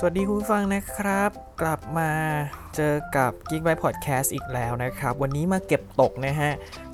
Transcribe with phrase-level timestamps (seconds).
[0.00, 2.10] สวัสดีคุณฟังนะครับ กลับมา
[2.76, 6.50] เจอกับ Geek by Podcast อีกแล้วนะครับ วันนี้มาเก็บตกนะฮะ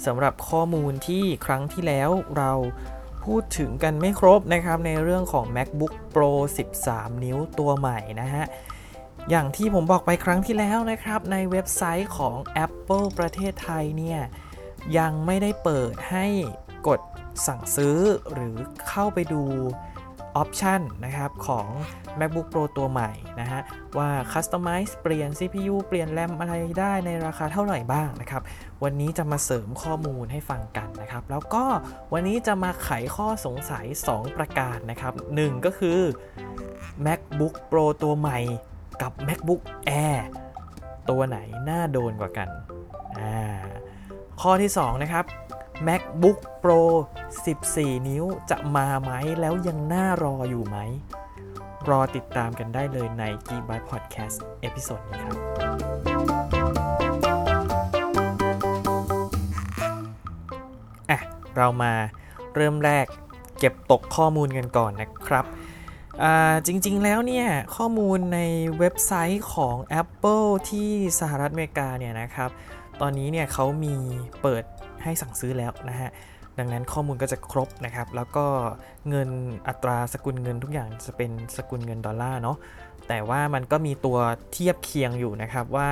[0.06, 2.52] สำหรับข้อมูลที่ครั้งที่แล้วเรา
[3.24, 6.32] พูดถึงกันไม่ครบนะครับ ในเรื่องของ MacBook Pro
[6.76, 8.44] 13 นิ้วตัวใหม่นะฮะ
[9.30, 14.20] อย่างที่ผมบอกไปครั้งที่แล้วนะครับ ในเว็บไซต์ของ Apple ประเทศไทยเนี่ย
[14.98, 16.26] ยังไม่ได้เปิดให้
[16.88, 17.00] กด
[17.46, 17.98] สั่งซื้อ
[18.32, 18.56] หรือ
[18.88, 19.44] เข้าไปดู
[20.36, 21.66] ออปชันนะครับของ
[22.18, 23.60] MacBook Pro ตัวใหม่นะฮะ
[23.98, 28.42] ว่า Customize เปลี่ยน CPU เปลี่ยนแรมอะไรได้ในราคาเท่าไหร่บ้างนะครับ
[28.84, 31.64] วันนี้จะมาเสริมข้อมูลให้ฟังกันนะครับ แล้วก็
[32.12, 36.00] วันนี้จะมาไขข้อสงสัย 2 ประการนะครับ 1 ก็คือ
[37.06, 38.38] MacBook Pro ตัวใหม่
[39.02, 39.62] กับ MacBook
[40.06, 40.20] Air
[41.10, 41.38] ตัวไหน
[41.68, 42.48] น่าโดนกว่ากัน
[43.20, 43.38] อ่า
[44.42, 45.24] ข้อที่ 2 นะครับ
[45.82, 46.80] MacBook Pro
[47.48, 50.78] 14 นิ้วจะมาไหมแล้วยังน่ารออยู่ไหม
[51.88, 55.36] รอติดตามกันได้เลยใน g b y Podcast episode นี้ครับ
[61.10, 61.20] อะ
[61.56, 61.92] เรามา
[62.54, 63.06] เริ่มแรก
[63.58, 65.44] เก็บตกข้อมูลกันก่อนนะครับ
[66.66, 68.40] จริงๆ แล้วเนี่ย ข้อมูลใน
[68.78, 72.50] เว็บไซต์ของ Apple ที่สหรัฐอเมริกาเนี่ยนะครับ
[73.00, 73.96] ตอนนี้เนี่ยเขามี
[74.42, 74.64] เปิด
[75.04, 76.10] ให้สั่งซื้อแล้วนะฮะ
[76.58, 78.46] ดังนั้นข้อมูลก็จะครบนะครับ แล้วก็
[79.08, 79.28] เงิน
[79.68, 82.56] อัตราสกุลเงินทุกอย่างจะเป็นสกุลเงินดอลลาร์เนาะ
[83.08, 84.18] แต่ว่ามันก็มีตัว
[84.52, 85.88] เทียบเคียงอยู่นะครับว่า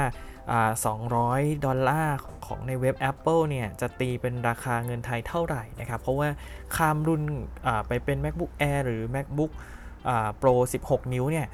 [0.83, 6.29] 200 ดอลลาร์ของในเว็บ Apple เนี่ย จะตีเป็นราคาเงินไทยเท่าไหร่นะครับ เพราะว่า
[6.77, 7.23] ข้ามรุ่น
[7.89, 9.53] ไปเป็น MacBook Air หรือ MacBook
[10.09, 10.55] อ Pro
[10.87, 11.47] 16 นิ้วเนี่ย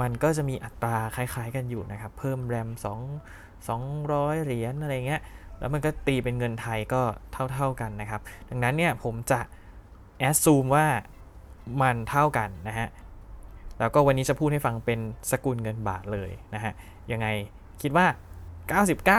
[0.00, 5.22] มันก็จะมีอัตราคล้ายๆกันอยู่นะครับ เพิ่มแรม2 200 เหรียญอะไรเงี้ย
[5.64, 7.02] แล้วมันก็ตีเป็นเงินไทยก็
[7.52, 9.40] เท่า ๆกันนะครับ ดังนั้นเนี่ยผมจะ
[10.18, 10.86] แอดซูมว่า
[11.82, 12.88] มันเท่ากันนะฮะ
[13.78, 16.72] แล้วก็วันนี้จะพูดให้ฟังเป็นสกุลเงินบาทเลยนะฮะ
[17.12, 17.26] ยังไง
[17.82, 18.06] คิดว่า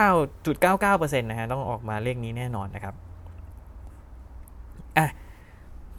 [0.04, 2.94] 99.99%นะฮะ ต้องออกมาเลขนี้แน่นอนนะครับ
[4.96, 5.06] อะ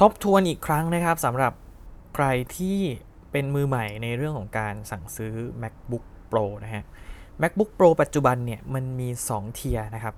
[0.02, 1.54] ทบทวนอีกครั้งนะครับสำหรับ
[2.16, 2.26] ใคร
[2.58, 2.80] ที่
[3.32, 6.84] เป็นมือใหม่ในเรื่องของการสั่งซื้อ MacBook Pro นะฮะ
[7.42, 10.16] MacBook Pro ปัจจุบันเนี่ย มันมี 2 tier นะครับ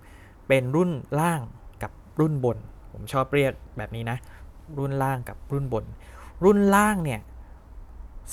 [0.50, 1.42] เป็นรุ่นล่าง
[1.84, 2.58] กับรุ่นบน
[2.94, 4.18] ผมชอบเรียกแบบนี้นะ
[4.78, 5.86] รุ่นล่างกับรุ่นบน
[6.44, 7.20] รุ่นล่างเนี่ย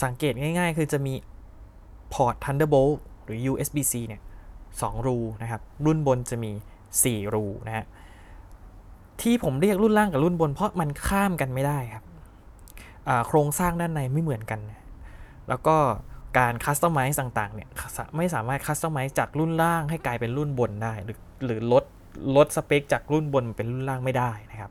[0.03, 1.15] สังเกตง่ายๆ คือจะมี
[2.13, 4.21] port Thunderbolt หรือ USB-C เนี่ย
[4.69, 6.53] 2รูนะครับ รุ่นบนจะมี
[6.93, 7.85] 4 รูนะฮะ
[9.21, 12.05] ที่ผมเรียกรุ่นล่างกับรุ่นบน เพราะมันข้ามกันไม่ได้ครับ
[13.27, 14.61] โครงสร้างด้านในไม่เหมือนกัน
[15.49, 15.77] แล้วก็
[16.39, 17.69] การ customize ต่างๆเนี่ย
[18.17, 21.85] ไม่สามารถ customize จากรุ่นล่างให้กลายเป็นรุ่นบนได้หรือหรือลด
[22.37, 24.71] ลดสเปคจากรุ่นบนเป็นรุ่นล่างไม่ได้นะครับ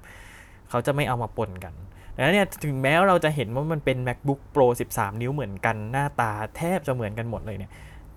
[0.69, 1.73] เขาจะไม่เอามาปนกัน
[2.16, 7.72] ดังนั้นเนี่ยถึงแม้เราจะเห็นว่ามันเป็น MacBook Pro 13 นิ้วเหมือนกันหน้าตาแทบจะเหมือนกันหมดเลยเนี่ย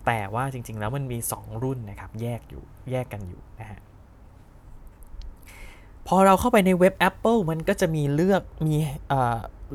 [0.05, 3.79] แต่ว่าจริง ๆ แล้วมันมี 2 รุ่นนะครับแยกอยู่แยกกันอยู่นะฮะ
[6.07, 8.75] พอเราเข้าไปในเว็บ Apple มันก็จะมีเลือกมี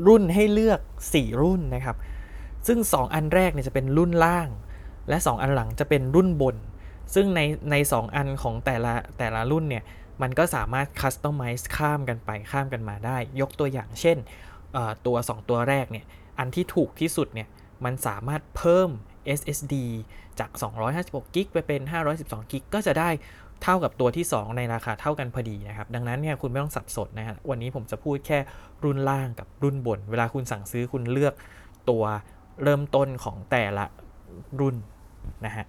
[0.07, 1.97] รุ่นให้เลือก 4 รุ่นนะครับ
[2.67, 4.49] ซึ่ง 2 อันแรกเนี่ยจะเป็นรุ่นล่าง
[5.09, 6.57] และ 2 อันหลังจะเป็นรุ่นบน
[7.15, 9.85] ซึ่งในใน2อันของแต่ละแต่ละรุ่นเนี่ย
[10.23, 14.17] มันก็สามารถคัสตอมไมซ์ข้ามกันไปข้ามกันมาได้ ยกตัวอย่างเช่น
[15.07, 16.05] ตัว 2 ตัวแรกเนี่ย
[16.39, 17.49] อันที่ถูกที่สุดเนี่ย
[17.85, 18.91] มันสามารถเพิ่ม
[19.39, 19.75] SSD
[20.39, 20.51] จาก
[20.93, 21.83] 256กิกไปเป็น
[22.17, 23.11] 512กิกก็จะได้
[23.63, 28.39] เท่ากับตัวที่ 2 ในราคาเท่ากันพอดีนะครับ ดังนั้นเนี่ยคุณไม่ต้องสับสนนะฮะวันนี้ผมจะพูดแค่
[28.85, 31.35] รุ่นล่างกับรุ่นบน เวลาคุณสั่งซื้อคุณเลือก
[31.91, 32.05] ตัว
[32.63, 33.85] เริ่มต้นของแต่ละ
[34.61, 34.77] รุ่น
[35.47, 35.65] นะฮะ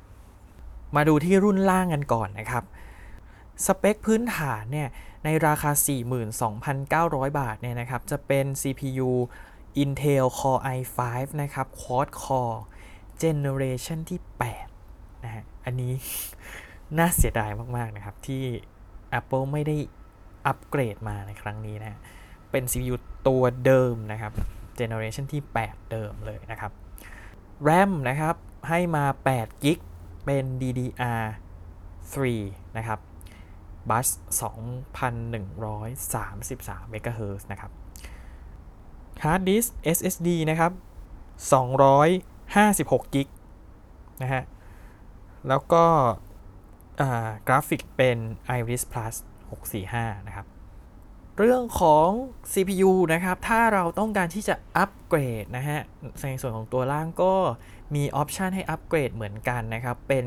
[0.95, 2.63] มาดูที่รุ่นล่างกันก่อนนะครับ
[3.65, 4.89] สเปคพื้นฐานเนี่ย
[5.23, 5.71] ในราคา
[6.35, 9.11] 42,900 บาทเนี่ยนะครับ จะเป็น CPU
[9.83, 10.99] Intel Core i5
[11.41, 12.59] นะครับ Quad Core
[13.23, 14.19] Generation ที่
[14.71, 15.93] 8 นะฮะ อันนี้
[16.97, 18.43] น่าเสียดายมาก ๆ นะครับ ที่
[19.19, 19.77] Apple ไม่ได้
[20.45, 21.99] อัปเกรดมาในครั้งนี้นะ
[22.51, 22.95] เป็น CPU
[23.27, 24.33] ตัวเดิมนะครับ
[24.79, 26.71] Generation ที่ 8 เดิมเลยนะครับ
[27.67, 28.35] RAM นะครับ
[28.69, 29.05] ให้มา
[29.35, 29.79] 8กิก
[30.25, 32.15] เป็น DDR3
[32.77, 32.99] นะครับ
[33.89, 34.07] บัส
[34.41, 37.71] 2,133 MHz นะครับ
[39.23, 40.71] Hard Disk SSD นะครับ
[41.51, 43.27] 256กิก
[44.21, 44.43] นะฮะ
[45.47, 45.83] แล้วก็
[47.47, 48.17] กราฟิกเป็น
[48.59, 49.15] Iris Plus
[49.73, 50.45] 645 นะครับ
[51.39, 52.09] เรื่องของ
[52.51, 55.79] CPU นะครับ ถ้าเราต้องการที่จะอัปเกรดนะฮะ
[56.21, 57.33] ในส่วนของตัวล่างก็
[57.95, 60.25] มีออปชันให้อัปเกรดเหมือนกันนะครับ เป็น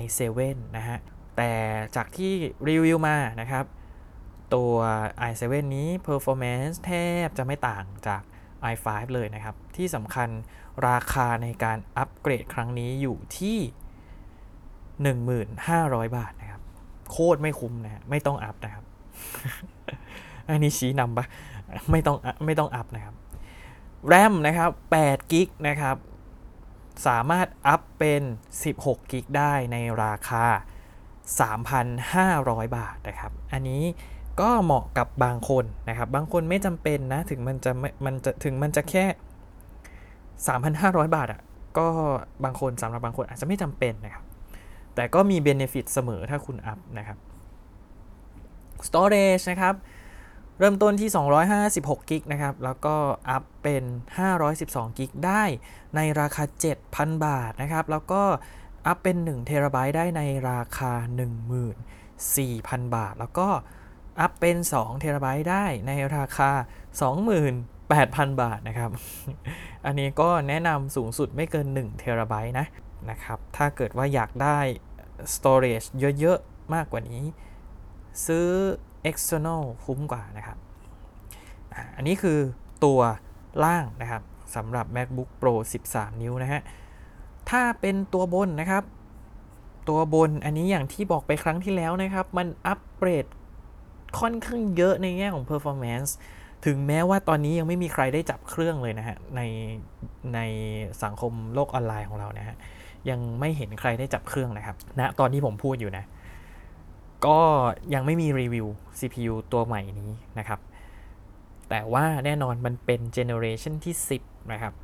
[0.00, 0.40] i7
[0.76, 0.98] นะฮะ
[1.36, 1.52] แต่
[1.96, 2.32] จากที่
[2.68, 3.64] รีวิวมานะครับ
[4.54, 4.72] ตัว
[5.30, 5.42] i7
[5.76, 6.92] นี้ performance แท
[7.26, 8.22] บจะไม่ต่างจาก
[8.72, 10.28] i5 เลยนะครับ ที่สำคัญ
[10.88, 13.58] ราคาในการอัปเกรดครั้งนี้อยู่ที่
[15.26, 16.62] 1,500บาทนะครับ
[17.10, 18.84] โคตรไม่คุ้มนะฮะ ไม่ต้องอัพนะครับ
[20.48, 21.24] อันนี้ชี้นำปะ
[21.90, 23.14] ไม่ต้องไม่ต้องอัพนะครับ
[24.06, 24.70] แรมนะครับ
[25.02, 25.96] 8กิกนะครับ
[27.06, 28.22] สามารถอัพเป็น
[28.62, 30.44] 16กิกได้ในราคา
[31.40, 33.82] 3,500 บาทนะครับ อันนี้
[34.40, 37.70] ก็เหมาะกับบางคนนะครับ บางคนไม่จำเป็นนะ ถึงมันจะ
[38.04, 39.04] มันจะถึงมันจะแค่
[40.50, 41.40] 3,500 บาทอะ่ะ
[41.78, 41.86] ก็
[42.44, 44.24] บางคนสำหรับบางคนอาจจะไม่จำเป็นนะครับ
[44.94, 47.18] แต่ก็มีเบเนฟิตเสมอถ้าคุณอัพนะครับ
[48.88, 49.74] Storage นะครับ
[50.58, 51.10] เริ่มต้นที่
[51.58, 52.96] 256กิกนะครับ แล้วก็
[53.30, 53.84] อัพเป็น
[54.40, 55.42] 512กิกได้
[55.96, 56.44] ในราคา
[56.84, 58.22] 7,000 บาทนะครับ แล้วก็
[58.86, 60.92] อัพเป็น1เทราไบต์ได้ในราคา
[62.14, 63.48] 14,000 บาท แล้วก็
[64.20, 66.50] อัพเป็น2เทราไบต์ได้ในราคา
[67.66, 68.90] 28,000 บาทนะครับ
[69.86, 72.66] อันนี้ก็แนะนำสูงสุดไม่เกิน1เทราไบต์นะ
[73.10, 74.58] นะครับ ถ้าเกิดว่าอยากได้
[75.34, 75.86] storage
[76.20, 77.24] เยอะ ๆ มากกว่านี้
[78.26, 78.48] ซื้อ
[79.10, 80.58] external คุ้มกว่านะครับ
[81.96, 82.38] อันนี้คือ
[82.84, 83.00] ตัว
[83.64, 84.22] ล่างนะครับ
[84.56, 85.54] สำหรับ MacBook Pro
[85.88, 86.60] 13 นิ้วนะฮะ
[87.50, 88.84] ถ้าเป็นตัวบนนะครับ
[89.88, 93.26] ตัวบนอันนี้อย่างที่บอกไปครั้งที่แล้วนะครับ มันอัปเกรด
[94.20, 96.10] ค่อนข้างเยอะในแง่ของ performance
[96.66, 99.40] ถึงแม้ว่าตอนนี้ยังไม่มีใครได้จับเครื่องเลยนะฮะ ใน
[100.34, 100.40] ใน
[101.02, 102.56] สังคมโลกออนไลน์ของเรานะฮะ
[103.10, 106.04] ยังไม่เห็นใครได้จับเครื่องนะครับณนะตอนที่ผมพูดอยู่นะ
[107.26, 107.38] ก็
[107.94, 108.66] ยังไม่มีรีวิว
[108.98, 110.60] CPU ตัวใหม่นี้นะครับ
[111.68, 114.74] แต่ว่าแน่นอนมันเป็น generation ที่ 10 นะครับ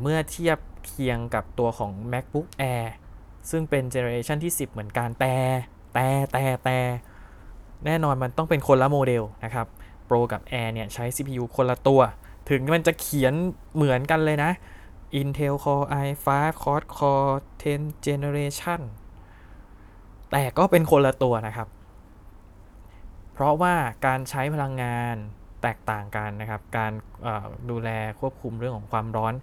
[0.00, 2.86] เมื่อเทียบเคียงกับตัวของ MacBook Air
[3.50, 5.34] ซึ่งเป็น generation ที่ 10 เหมือนกัน แต่
[5.94, 6.78] แต่แต่แต่
[7.86, 9.66] แน่นอนมันต้องเป็นคนละโมเดลนะครับ
[10.08, 12.00] Pro กับ Air เนี่ยใช้ CPU คนละตัว
[12.50, 13.34] ถึงมันจะเขียน
[13.74, 14.50] เหมือนกันเลยนะ
[15.20, 16.26] Intel Core i5
[16.62, 17.32] Quad Core
[17.62, 18.80] 10 Generation
[20.30, 21.68] แต่ก็เป็นคนละตัวนะครับ
[23.32, 23.74] เพราะว่า
[24.06, 25.16] การใช้พลังงาน
[25.62, 26.92] แตกต่างกันนะครับ การ
[27.70, 27.90] ดูแล
[28.20, 29.34] ควบคุมเรื่องของความร้อน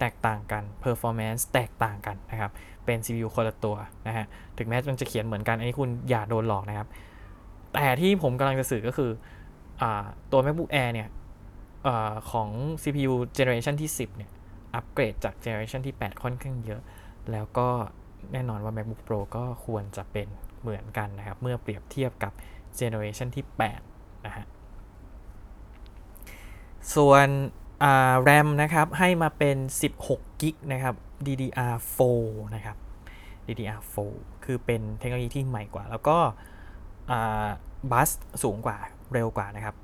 [0.00, 2.50] แตกต่างกัน performance แตกต่างกันนะครับ
[2.84, 3.76] เป็น CPU คนละตัว
[4.06, 4.24] นะฮะ
[4.58, 6.88] ถึงแม้มันจะเขียนเหมือนกัน อันนี้คุณอย่าโดนหลอกนะครับ
[7.74, 9.10] แต่ที่ผมกำลังจะสื่อก็คือ
[9.82, 9.84] อ
[10.32, 11.08] ตัว MacBook Air เนี่ย
[11.86, 11.88] อ
[12.30, 12.48] ของ
[12.82, 14.30] CPU generation ที่ 10 เนี่ย
[14.74, 16.80] อัปเกรดจาก generation ที่ 8 ค่อนข้างเยอะ
[17.32, 17.68] แล้วก็
[18.32, 20.28] แน่นอนว่า MacBook Pro ก็ควรจะเป็น
[20.60, 22.32] เหมือนกันนะครับ เมื่อเปรียบเทียบกับ
[22.78, 23.44] generation ที่
[23.86, 24.44] 8 นะฮะ
[26.94, 27.28] ส่วน
[28.28, 29.56] RAM นะครับ ให้มาเป็น
[30.00, 30.94] 16กิกนะครับ
[31.26, 32.00] DDR4
[32.54, 32.76] นะครับ
[33.46, 33.96] DDR4
[34.44, 36.18] คือเป็นเทคโนโลยีที่ใหม่กว่า แล้วก็
[37.90, 38.10] bus
[38.42, 38.78] สูงกว่า
[39.12, 39.76] เร็วกว่านะครับ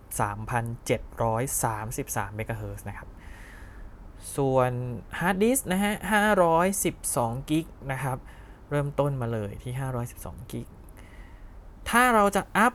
[0.73, 3.08] 3,733 เมกะเฮิรตซ์นะครับ
[4.36, 4.72] ส่วน
[5.19, 5.92] ฮาร์ดดิสก์นะฮะ
[6.72, 8.19] 512 gig นะครับ
[8.70, 9.72] เริ่มต้นมาเลยที่
[10.12, 10.66] 512 gig
[11.90, 12.72] ถ้าเราจะ up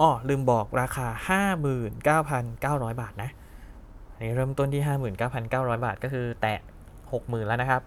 [0.00, 1.06] อ๋อลืมบอกราคา
[1.84, 3.30] 59,900 บาทนะ
[4.12, 4.82] อันนี้เริ่มต้นที่
[5.32, 6.60] 59,900 บาทก็คือแตะ
[7.00, 7.82] 60,000 แล้วนะครับ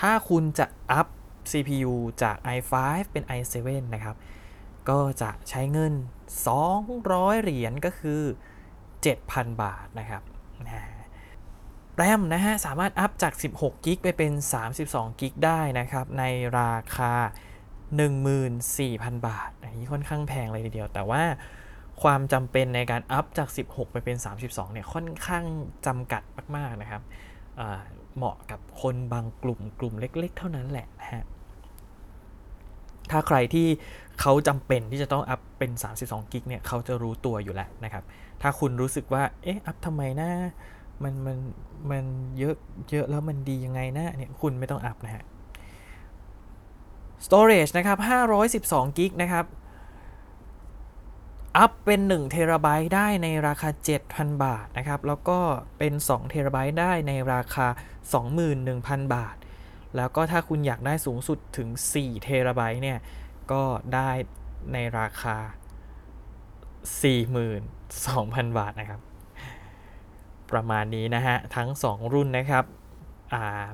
[0.00, 1.06] ถ้าคุณจะอัพ
[1.50, 2.72] CPU จาก i5
[3.12, 4.16] เป็น i7 นะครับ
[4.88, 5.92] ก็จะใช้เงิน
[6.66, 8.20] 200 เหรียญก็คือ
[8.90, 10.22] 7,000 บาทนะครับ
[11.96, 14.32] แรมนะฮะ สามารถอัพจาก 16กิกไปเป็น
[14.76, 16.24] 32กิกได้นะครับ ใน
[16.58, 17.12] ราคา
[17.98, 21.22] 14,000 บาท อันนี้ค่อนข้างแพงเลยทีเดียว แต่ว่า
[22.02, 25.44] ความจำเป็นในการอัพจาก 16 ไปเป็น 32 เนี่ย ค่อนข้าง
[25.86, 26.22] จำกัด
[26.56, 27.02] มาก ๆ นะครับ
[28.16, 31.22] เหมาะกับคนบางกลุ่มกลุ่มเล็ก ๆ เท่านั้นแหละนะฮะ
[33.10, 33.66] ถ้าใครที่
[34.20, 35.70] เขาจำเป็นที่จะต้องอัพเป็น
[36.02, 38.04] 32กิกเนี่ย เขาจะรู้ตัวอยู่แล้วนะครับ
[38.42, 40.30] ถ้าคุณรู้สึกว่า เอ๊ะ อัพทำไมนะ
[41.02, 41.38] มันมัน
[41.90, 42.04] มัน
[42.38, 42.56] เยอะ
[42.90, 45.24] เยอะแล้วมันดียังไงนะเนี่ยคุณไม่ต้องอัพนะฮะ
[47.26, 47.98] storage นะครับ
[48.42, 49.46] 512กิกนะครับ
[51.56, 53.68] อัพเป็น1เทราไบต์ได้ในราคา
[54.06, 55.38] 7,000 บาทนะครับ แล้วก็
[55.78, 57.66] เป็น2เทราไบต์ได้ในราคา
[58.40, 59.36] 21,000 บาท
[59.96, 62.98] แล้วก็ถ้าคุณอยากได้สูงสุดถึง4เทราไบต์เนี่ย
[63.52, 63.62] ก็
[63.94, 64.10] ได้
[64.72, 65.36] ในราคา
[67.16, 69.00] 42,000 บาทนะครับ
[70.52, 72.64] ประมาณนี้นะฮะ ทั้ง 2 รุ่นนะครับ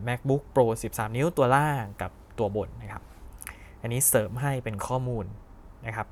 [0.06, 3.02] MacBook Pro 13 นิ้วตัวล่างกับตัวบนนะครับ
[3.80, 5.24] อันนี้เสริมให้เป็นข้อมูล
[5.86, 6.06] นะครับ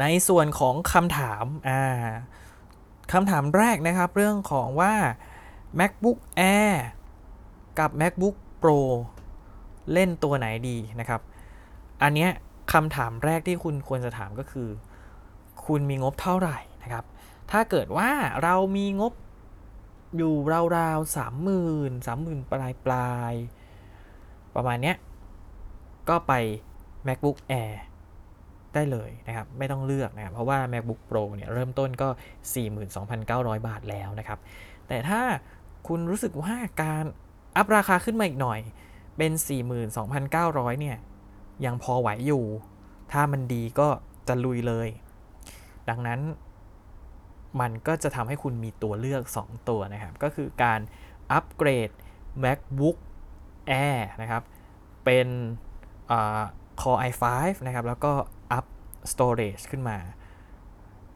[0.00, 1.44] ในส่วนของคำถาม
[3.12, 4.94] คำถามแรกนะครับ เรื่องของว่า
[5.78, 6.18] MacBook
[6.56, 6.74] Air
[7.78, 8.80] กับ MacBook Pro
[9.92, 11.20] เล่นตัวไหนดีนะครับ
[12.02, 12.30] อันเนี้ย
[12.72, 14.68] คำถามแรกที่คุณควรจะถามก็คือ
[15.66, 17.04] คุณมีงบเท่าไหร่นะครับ
[17.50, 18.10] ถ้าเกิดว่า
[18.42, 19.12] เรามีงบ
[20.16, 20.34] อยู่
[20.76, 24.96] ราวๆสามหมื่นสามหมื่นปลายปลายๆประมาณเนี้ย
[26.08, 26.32] ก็ไป
[27.06, 27.72] MacBook Air
[28.74, 32.08] ได้เลยนะครับ ไม่ต้องเลือกนะครับ เพราะว่า MacBook Pro เนี่ย เริ่มต้นก็
[32.88, 34.38] 42,900 บาทแล้วนะครับ
[34.88, 35.20] แต่ถ้า
[35.88, 37.04] คุณรู้สึกว่าการ
[37.56, 38.60] อัพราคาขึ้นมาอีกหน่อย
[39.16, 39.32] เป็น
[40.06, 40.96] 42,900 เนี่ย
[41.64, 42.44] ยังพอไหวอยู่
[43.12, 43.88] ถ้ามันดีก็
[44.28, 44.88] จะลุยเลย
[45.88, 46.20] ดังนั้น
[47.60, 50.80] มันก็จะทำให้คุณมีตัวเลือก 2 ตัวนะครับ ก็คือการ
[51.32, 51.90] อัปเกรด
[52.44, 52.96] MacBook
[53.86, 54.42] Air นะครับ
[55.04, 55.28] เป็น
[56.80, 57.24] Core i5
[57.66, 58.12] นะครับ แล้วก็
[58.58, 58.66] up
[59.12, 59.96] storage ขึ้นมา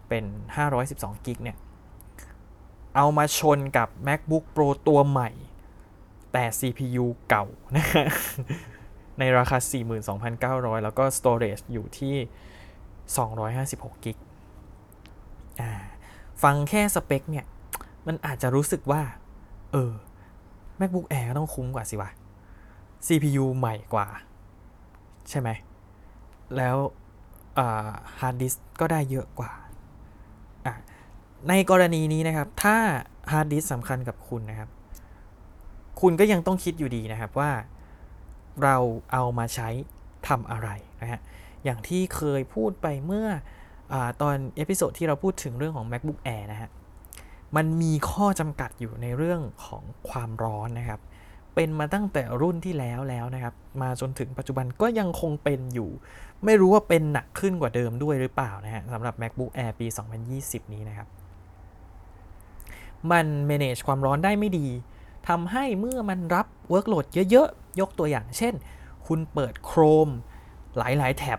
[0.09, 0.25] เป็น
[0.75, 1.57] 512กิกเนี่ย
[2.97, 5.31] เอามาชนกับ MacBook Pro ตัวใหม่
[6.33, 7.87] แต่ CPU เก่านะ
[9.19, 9.59] ในราคา
[10.23, 12.17] 42,900 แล้วก็ storage อยู่ที่
[13.89, 14.17] 256 gig
[16.43, 17.47] ฟังแค่สเปคเนี่ย
[18.07, 19.03] มันอาจจะรู้สึกว่า
[19.73, 19.93] เออ
[20.81, 22.11] MacBook Air ก็ต้องคุ้มกว่าสิวะ
[23.07, 24.09] CPU ใหม่กว่า
[25.31, 25.49] ใช่ไหม
[26.57, 26.77] แล้ว
[28.19, 29.53] ฮาร์ดดิสก์ก็ได้เยอะกว่า
[31.49, 32.77] ในกรณีนี้นะครับ ถ้า
[33.33, 34.69] ฮาร์ดดิสก์สำคัญกับคุณนะครับ
[36.01, 37.51] คุณก็ยังต้องคิดอยู่ดีนะครับว่า
[38.63, 38.77] เรา
[39.13, 39.69] เอามาใช้
[40.29, 40.69] ทำอะไร
[41.01, 41.21] นะฮะ
[41.65, 43.29] อย่างที่เคยพูดไปเมื่อ
[43.93, 46.71] อตอน episode ที่เราพูดถึงเรื่องของ MacBook Air นะฮะ
[47.57, 51.01] มันมีข้อจำกัดอยู่ในเรื่องของความร้อนนะครับ
[51.55, 55.91] เป็นมาตั้งแต่รุ่นที่แล้วแล้วนะครับ มาจนถึงปัจจุบันก็ยังคงเป็นอยู่
[56.45, 59.87] ไม่รู้ว่าเป็นหนักขึ้นกว่าเดิมด้วยหรือเปล่านะฮะสำหรับ MacBook Air ปี
[60.31, 61.09] 2020 นี้นะครับ
[63.11, 64.67] มัน manage ความร้อนได้ไม่ดี
[65.29, 68.55] ทำให้เมื่อมันรับ workload เยอะๆ ยกตัวอย่างเช่น
[69.07, 70.13] คุณเปิด Chrome
[70.77, 71.39] หลายๆ แท็บ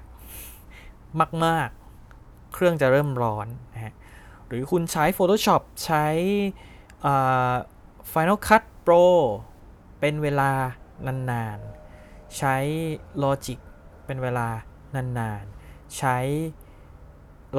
[1.45, 1.69] มาก
[2.53, 3.93] เครื่องจะเริ่มร้อนนะฮะ
[4.47, 6.05] หรือคุณใช้ Photoshop ใช้
[8.11, 9.05] Final Cut Pro
[9.99, 10.51] เป็นเวลา
[11.31, 12.55] นานๆ ใช้
[13.23, 13.59] Logic
[14.05, 14.47] เป็นเวลา
[14.95, 16.17] นานๆ ใช้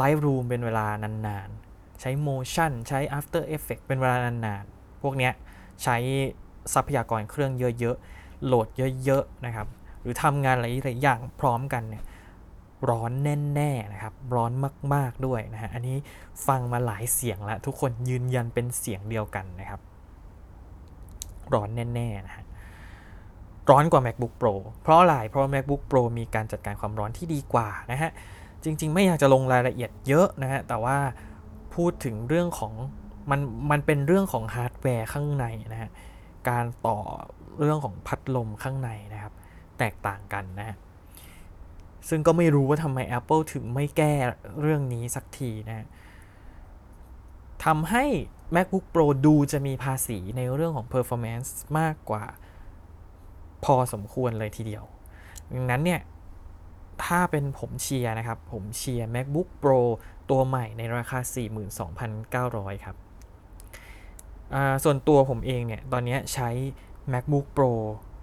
[0.00, 5.32] Lightroom เป็นเวลานานๆ ใช้ Motion ใช้ After Effects เป็นเวลานานๆ พวกเนี้ย
[5.82, 5.96] ใช้
[6.74, 8.68] ทรัพยากรเครื่องเยอะๆ โหลด
[9.04, 9.66] เยอะๆ นะครับ
[10.00, 12.04] หรือทำงานหลายๆอย่างพร้อมกันเนี่ย
[12.88, 13.12] ร้อน
[13.54, 14.52] แน่ๆนะครับ ร้อน
[14.94, 15.96] มากๆด้วยนะฮะ อันนี้
[16.46, 19.80] ฟังมาหลายเสียงแล้ว ทุกคนยืนยันเป็นเสียงเดียวกันนะครับ
[21.54, 22.44] ร้อนแน่ๆนะฮะ
[23.70, 28.10] ร้อนกว่า MacBook Pro เพราะอะไรเพราะ MacBook Pro มีการจัดการความร้อนที่ดีกว่านะฮะ
[28.64, 30.96] จริง ๆ ไม่อยากจะลงรายละเอียดเยอะนะฮะ แต่ว่า
[31.74, 32.72] พูดถึงเรื่องของ
[33.30, 35.90] มันมันเป็นเรื่องของฮาร์ดแวร์ข้างในนะฮะ
[36.48, 36.98] การต่อ
[37.58, 39.32] เรื่องของพัดลมข้างในนะครับ
[39.78, 40.76] แตกต่างกันนะฮะ
[42.08, 44.14] ซึ่งก็ไม่รู้ว่าทำไม Apple ถึงไม่แก้
[44.60, 45.86] เรื่องนี้สักทีนะ
[47.64, 48.04] ทำให้
[48.54, 52.24] MacBook Pro ดูจะมีภาษีในเรื่องของ performance มากกว่า
[53.64, 54.84] พอสมควรเลยทีเดียว
[55.54, 56.00] ดังนั้นเนี่ย
[57.04, 59.80] ถ้าเป็นผมเชียร์นะครับ ผมเชียร์ MacBook Pro
[60.30, 61.18] ตัวใหม่ในราคา
[61.80, 62.96] 42,900 ครับ
[64.84, 66.50] ส่วนตัวผมเองเนี่ย ตอนนี้ใช้
[67.12, 67.72] MacBook Pro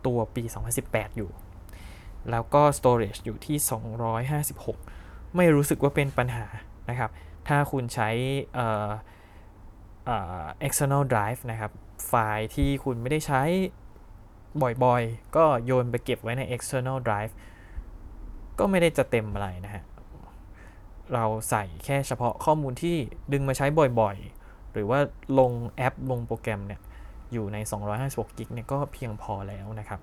[0.06, 0.44] ตัวปี
[0.80, 1.30] 2018 อยู่
[2.32, 3.58] แล้วก็ storage อยู่ที่
[4.42, 6.46] 256 ไม่รู้สึกว่าเป็นปัญหา
[6.90, 7.12] นะครับ
[7.48, 8.10] ถ้าคุณใช้
[10.66, 11.72] external drive นะครับ
[12.08, 13.42] ไฟล์ที่คุณไม่ได้ใช้
[14.84, 17.34] บ่อยๆ ก็โยนไปเก็บไว้ใน external drive
[18.60, 19.84] ก็ไม่ได้จะเต็มอะไรนะฮะ
[21.14, 22.96] เราใส่แค่เฉพาะข้อมูลที่
[23.34, 23.66] ดึงมาใช้
[24.00, 25.00] บ่อยๆ หรือว่า
[25.40, 26.82] ลงแอปลงโปรแกรมเนี่ย
[27.34, 27.58] อยู่ใน
[27.98, 30.00] 256 กิกเนี่ยก็เพียงพอแล้วนะครับ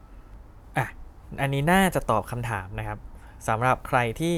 [1.41, 2.99] อันนี้น่าจะตอบคำถามนะครับ
[3.49, 4.37] สำหรับใครที่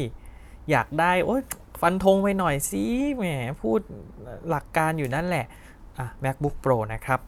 [0.70, 1.42] อยากได้โอ๊ย
[1.80, 2.84] ฟันธงไปหน่อยสิ
[3.16, 3.24] แหม
[3.62, 3.80] พูด
[4.48, 5.46] หลักการอยู่นั่นแหละ
[5.98, 7.20] อะ MacBook Pro นะครับ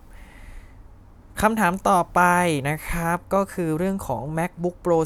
[1.40, 2.22] คำถามต่อไป
[2.70, 4.98] นะครับก็คือเรื่องของ MacBook Pro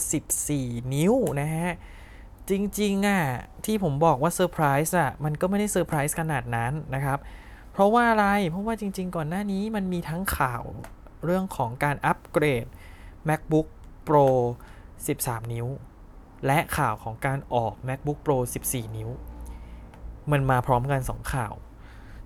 [0.42, 1.70] 14 นิ้วนะฮะ
[2.50, 3.22] จริงๆอะ
[3.64, 7.18] ที่ผมบอกว่าเซอร์ไพรส์อะมันก็ไม่ได้เซอร์ไพรส์ขนาดนั้นนะครับ
[7.72, 10.62] เพราะว่าอะไร เพราะว่าจริงๆ ก่อนหน้านี้มันมีทั้งข่าว
[11.24, 12.66] เรื่องของการอัปเกรด
[13.28, 13.66] MacBook
[14.08, 14.26] Pro
[14.88, 15.66] 13 นิ้ว
[16.46, 19.10] และข่าวของการออก MacBook Pro 14 นิ้ว
[20.32, 21.54] มันมาพร้อมกัน 2 ข่าว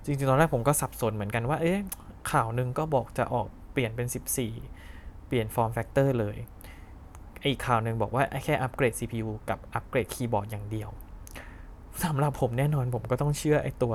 [0.04, 1.78] จริงๆ ตอนแรกผมก็สับสนเหมือนกันว่า เอ๊ะ
[2.32, 4.06] ข่าวหนึ่งก็บอกจะออกเปลี่ยนเป็น
[4.66, 6.36] 14 เปลี่ยน form factor เลย
[7.46, 10.88] อีกข่าวหนึ่งบอกว่าแค่อัปเกรด CPU กับอัปเกรดคีย์บอร์ดอย่างเดียว
[12.04, 13.94] สำหรับผมแน่นอนผมก็ต้องเชื่อไอตัว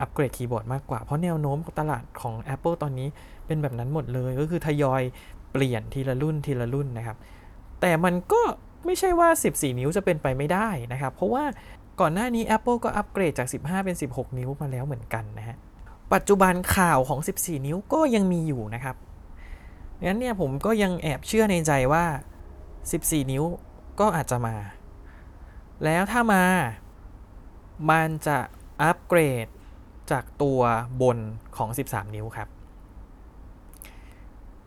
[0.00, 3.08] อัปเกรดคีย์บอร์ดมากกว่า เพราะแนวโน้มตลาดของ Apple ตอนนี้
[3.46, 5.02] เป็นแบบนั้นหมดเลย ก็คือทยอย
[5.52, 7.16] เปลี่ยนทีละรุ่นทีละรุ่นนะครับ
[7.80, 8.42] แต่มันก็
[8.86, 11.44] ไม่ใช่ว่า 14 นิ้วจะเป็นไปไม่ได้นะครับ เพราะว่า
[12.00, 15.56] ก่อนหน้านี้ Apple ก็อัปเกรดจาก 15 เป็น 16 นิ้วมาแล้วเหมือนกันนะฮะ
[16.12, 18.96] ปัจจุบันข่าวของ 14 นิ้วก็ยังมีอยู่นะครับ
[20.06, 22.04] งั้นเนี่ยผมก็ยังแอบเชื่อในใจว่า
[22.68, 23.44] 14 นิ้ว
[24.00, 24.56] ก็อาจจะมา
[25.84, 26.44] แล้วถ้ามา
[27.90, 28.38] มันจะ
[28.82, 29.46] อัปเกรด
[30.10, 30.60] จากตัว
[31.02, 31.18] บน
[31.56, 32.48] ของ 13 นิ้วครับ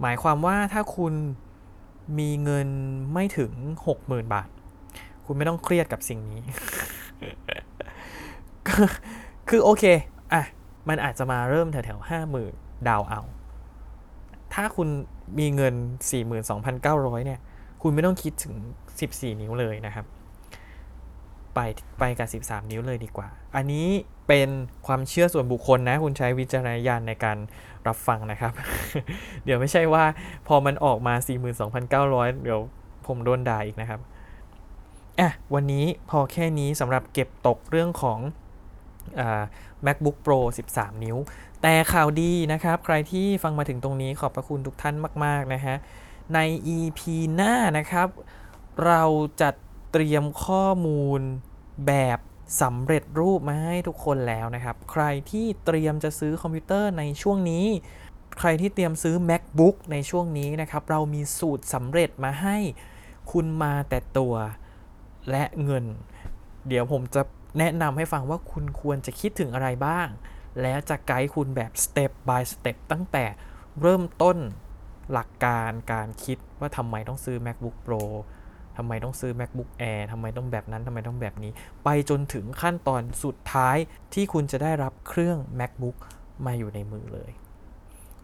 [0.03, 1.13] หมายความว่าถ้าคุณ
[2.19, 2.67] มีเงิน
[3.13, 3.51] ไม่ถึง
[3.91, 4.49] 60,000 บาท
[5.25, 6.43] คุณไม่ต้องเครียดกับสิ่งนี้
[8.67, 8.87] คือ
[9.49, 9.83] คือโอเค
[10.33, 10.43] อะ
[10.89, 12.53] มันอาจจะมาเริ่มแถวๆห้าหมื่น
[12.87, 13.21] ดาวเอา
[14.53, 14.87] ถ้าคุณ
[15.39, 15.73] มีเงิน
[16.49, 17.39] 42,900 เนี่ย
[17.81, 18.53] คุณไม่ต้องคิดถึง
[18.99, 20.05] 14 นิ้วเลยนะครับ
[21.55, 21.59] ไป
[21.99, 23.87] ไปกับ 13 นิ้วเลยดีกว่า อันนี้
[24.27, 24.49] เป็น
[24.87, 27.37] ความเชื่อส่วนบุคคลนะ คุณใช้วิจารณญาณในการ
[27.87, 28.53] รับฟังนะครับ
[29.45, 30.05] เดี๋ยวไม่ใช่ว่า
[30.47, 31.13] พอมันออกมา
[31.79, 32.61] 42,900 เดี๋ยว
[33.07, 33.99] ผมโดนด่าอีกนะครับ
[35.19, 38.19] อะวันนี้พอแค่นี้สำหรับเก็บตกเรื่องของ
[39.19, 39.21] อ
[39.85, 40.39] MacBook Pro
[40.73, 41.17] 13 นิ้ว
[41.61, 44.95] แต่ข่าวดีนะครับ ใครที่ฟังมาถึงตรงนี้ขอบพระคุณทุกท่าน
[45.25, 45.75] มาก ๆ นะฮะ
[46.33, 46.39] ใน
[46.75, 46.99] EP
[47.35, 48.07] หน้านะครับ
[48.85, 49.03] เรา
[49.41, 49.49] จะ
[49.93, 51.21] เตรียมข้อมูล
[51.87, 52.19] แบบ
[52.61, 57.65] สำเร็จรูปมาให้ทุกคนแล้วนะครับ ใครที่เตรียมจะซื้อคอมพิวเตอร์ในช่วงนี้
[58.39, 62.57] ใครที่เตรียมซื้อ MacBook ในช่วงนี้นะครับ เรามีสูตรสำเร็จมาให้
[63.31, 64.35] คุณมาแต่ตัว
[65.31, 65.85] และเงิน
[66.67, 67.21] เดี๋ยวผมจะ
[67.59, 70.07] แนะนำให้ฟังว่าคุณควรจะคิดถึงอะไรบ้าง
[70.61, 73.25] แล้วจะไกด์คุณแบบ step by step ตั้งแต่
[73.81, 74.37] เริ่มต้น
[75.11, 78.03] หลักการการคิดว่าทำไมต้องซื้อ MacBook Pro
[78.77, 81.51] ทำไมต้องซื้อ MacBook Air ทำไมต้องแบบนั้นทำไมต้องแบบนี้
[81.83, 83.77] ไปจนถึงขั้นตอนสุดท้าย
[84.13, 85.97] ที่คุณจะได้รับเครื่อง MacBook
[86.45, 87.31] มาอยู่ในมือเลย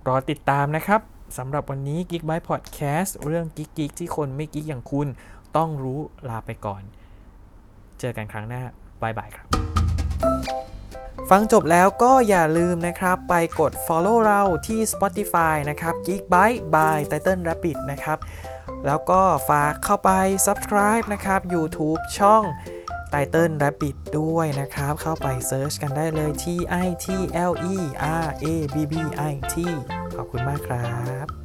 [0.07, 1.01] รอติดตามนะครับ
[1.37, 5.07] สำหรับวันนี้ Geek by Podcast เรื่อง Geek Geek ที่คนไม่ Geek อย่างคุณ
[5.57, 6.81] ต้องรู้ลาไปก่อน
[7.99, 8.63] เจอกันครั้งหน้า
[9.01, 9.47] บายบายครับ
[11.29, 18.17] ฟังจบแล้วก็อย่าลืมนะครับ ไปกด follow เราที่ Spotify นะครับ Geekbyte by Title Rabbit นะครับ
[18.85, 20.11] แล้วก็ฝากเข้าไป
[20.45, 22.43] subscribe นะครับ YouTube ช่อง
[23.11, 26.45] Title Rabbit ด้วยนะครับ เข้าไป search กันได้เลย T
[26.85, 27.07] I T
[27.51, 27.75] L E
[28.23, 28.93] R A B B
[29.31, 29.55] I T
[30.15, 30.89] ขอบคุณมากครั
[31.25, 31.38] บ